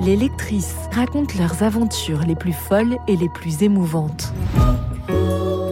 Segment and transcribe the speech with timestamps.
[0.00, 4.32] Les lectrices racontent leurs aventures les plus folles et les plus émouvantes.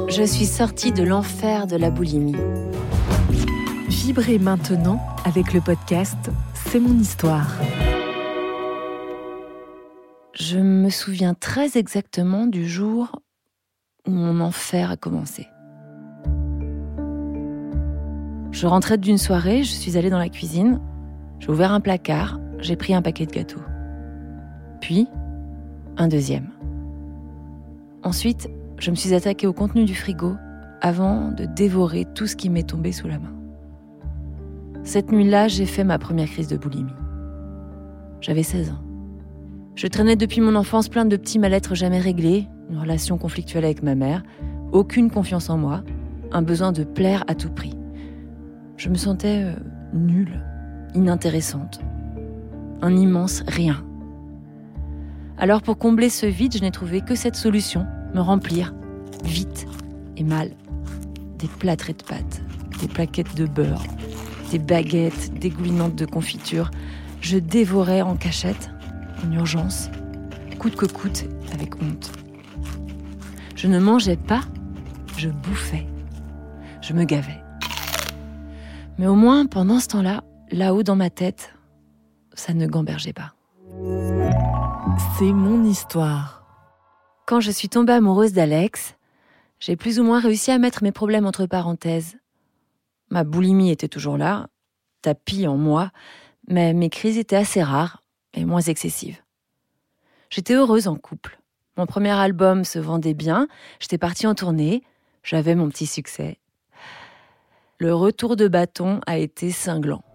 [0.09, 2.35] Je suis sortie de l'enfer de la boulimie.
[3.89, 7.53] Vibrez maintenant avec le podcast C'est mon histoire.
[10.35, 13.21] Je me souviens très exactement du jour
[14.09, 15.47] où mon enfer a commencé.
[18.51, 20.81] Je rentrais d'une soirée, je suis allée dans la cuisine,
[21.39, 23.66] j'ai ouvert un placard, j'ai pris un paquet de gâteaux.
[24.81, 25.07] Puis,
[25.97, 26.51] un deuxième.
[28.03, 28.49] Ensuite,
[28.79, 30.35] je me suis attaquée au contenu du frigo
[30.81, 33.33] avant de dévorer tout ce qui m'est tombé sous la main.
[34.85, 36.93] Cette nuit-là, j'ai fait ma première crise de boulimie.
[38.21, 38.83] J'avais 16 ans.
[39.75, 43.83] Je traînais depuis mon enfance plein de petits mal-être jamais réglés, une relation conflictuelle avec
[43.83, 44.23] ma mère,
[44.73, 45.83] aucune confiance en moi,
[46.33, 47.75] un besoin de plaire à tout prix.
[48.77, 49.55] Je me sentais euh,
[49.93, 50.43] nulle,
[50.95, 51.81] inintéressante,
[52.83, 53.85] un immense rien.
[55.39, 58.75] Alors pour combler ce vide, je n'ai trouvé que cette solution, me remplir,
[59.25, 59.67] vite
[60.17, 60.51] et mal,
[61.39, 62.43] des plâtrés de pâtes,
[62.81, 63.83] des plaquettes de beurre,
[64.51, 66.71] des baguettes dégoulinantes de confiture.
[67.21, 68.71] Je dévorais en cachette,
[69.27, 69.91] en urgence,
[70.59, 72.13] coûte que coûte, avec honte.
[73.55, 74.41] Je ne mangeais pas,
[75.19, 75.87] je bouffais.
[76.81, 77.43] Je me gavais.
[78.99, 81.55] Mais au moins, pendant ce temps-là, là-haut dans ma tête,
[82.35, 83.35] ça ne gambergeait pas.
[84.99, 86.45] C'est mon histoire.
[87.27, 88.97] Quand je suis tombée amoureuse d'Alex,
[89.59, 92.17] j'ai plus ou moins réussi à mettre mes problèmes entre parenthèses.
[93.11, 94.49] Ma boulimie était toujours là,
[95.03, 95.91] tapis en moi,
[96.49, 98.03] mais mes crises étaient assez rares
[98.35, 99.23] et moins excessives.
[100.31, 101.41] J'étais heureuse en couple.
[101.77, 103.49] Mon premier album se vendait bien,
[103.81, 104.83] j'étais partie en tournée,
[105.23, 106.39] j'avais mon petit succès.
[107.79, 110.06] Le retour de bâton a été cinglant.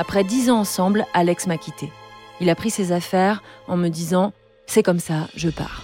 [0.00, 1.92] Après dix ans ensemble, Alex m'a quitté.
[2.40, 4.32] Il a pris ses affaires en me disant
[4.66, 5.82] C'est comme ça, je pars.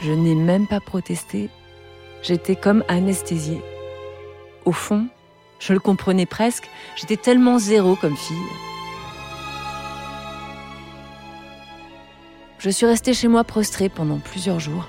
[0.00, 1.50] Je n'ai même pas protesté.
[2.22, 3.60] J'étais comme anesthésiée.
[4.64, 5.08] Au fond,
[5.58, 8.36] je le comprenais presque, j'étais tellement zéro comme fille.
[12.58, 14.88] Je suis restée chez moi prostrée pendant plusieurs jours.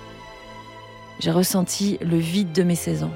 [1.19, 3.13] J'ai ressenti le vide de mes 16 ans,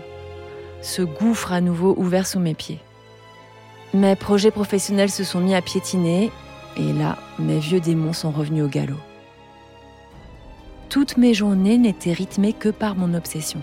[0.82, 2.82] ce gouffre à nouveau ouvert sous mes pieds.
[3.94, 6.32] Mes projets professionnels se sont mis à piétiner
[6.78, 8.98] et là, mes vieux démons sont revenus au galop.
[10.90, 13.62] Toutes mes journées n'étaient rythmées que par mon obsession.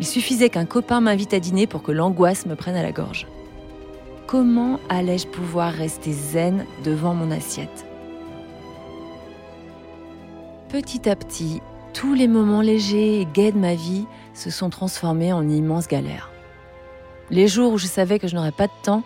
[0.00, 3.26] Il suffisait qu'un copain m'invite à dîner pour que l'angoisse me prenne à la gorge.
[4.26, 7.84] Comment allais-je pouvoir rester zen devant mon assiette?
[10.70, 11.60] Petit à petit,
[11.92, 16.31] tous les moments légers et gais de ma vie se sont transformés en immenses galères.
[17.32, 19.02] Les jours où je savais que je n'aurais pas de temps,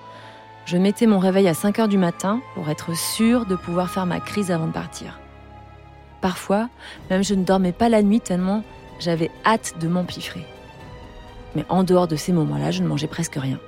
[0.67, 4.05] Je mettais mon réveil à 5 heures du matin pour être sûre de pouvoir faire
[4.05, 5.21] ma crise avant de partir.
[6.21, 6.69] Parfois,
[7.09, 8.65] même je ne dormais pas la nuit tellement
[8.99, 10.45] j'avais hâte de m'empiffrer.
[11.55, 13.61] Mais en dehors de ces moments-là, je ne mangeais presque rien.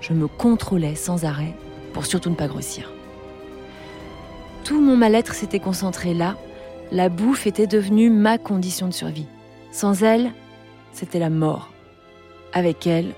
[0.00, 1.54] Je me contrôlais sans arrêt
[1.92, 2.90] pour surtout ne pas grossir.
[4.64, 6.34] Tout mon mal-être s'était concentré là.
[6.90, 9.28] La bouffe était devenue ma condition de survie.
[9.70, 10.32] Sans elle,
[10.92, 11.70] c'était la mort.
[12.52, 13.14] Avec elle,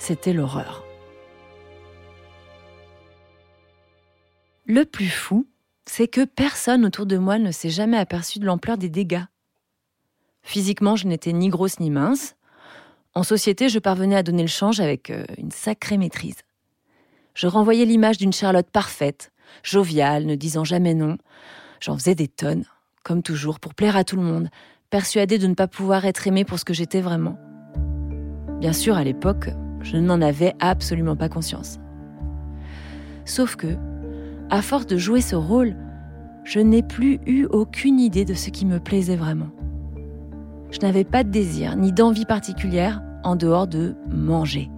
[0.00, 0.84] c'était l'horreur.
[4.66, 5.46] Le plus fou,
[5.84, 9.24] c'est que personne autour de moi ne s'est jamais aperçu de l'ampleur des dégâts.
[10.42, 12.36] Physiquement, je n'étais ni grosse ni mince.
[13.14, 16.38] En société, je parvenais à donner le change avec euh, une sacrée maîtrise.
[17.34, 19.32] Je renvoyais l'image d'une Charlotte parfaite,
[19.62, 21.18] joviale, ne disant jamais non.
[21.80, 22.64] J'en faisais des tonnes,
[23.02, 24.48] comme toujours, pour plaire à tout le monde,
[24.88, 27.38] persuadée de ne pas pouvoir être aimée pour ce que j'étais vraiment.
[28.60, 29.48] Bien sûr, à l'époque,
[29.82, 31.78] je n'en avais absolument pas conscience.
[33.24, 33.76] Sauf que,
[34.50, 35.76] à force de jouer ce rôle,
[36.44, 39.50] je n'ai plus eu aucune idée de ce qui me plaisait vraiment
[40.70, 44.70] je n'avais pas de désir ni d'envie particulière en dehors de manger.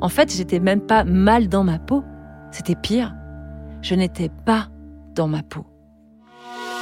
[0.00, 2.02] En fait, j'étais même pas mal dans ma peau.
[2.50, 3.14] C'était pire.
[3.82, 4.68] Je n'étais pas
[5.14, 5.66] dans ma peau.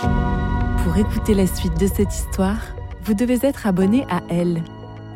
[0.03, 2.61] Pour écouter la suite de cette histoire,
[3.03, 4.63] vous devez être abonné à Elle.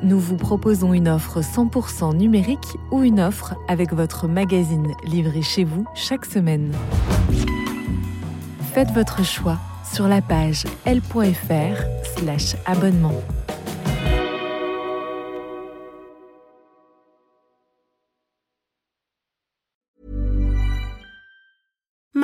[0.03, 5.65] Nous vous proposons une offre 100% numérique ou une offre avec votre magazine livré chez
[5.65, 6.73] vous chaque semaine.
[8.73, 9.59] Faites votre choix
[9.91, 11.83] sur la page l.fr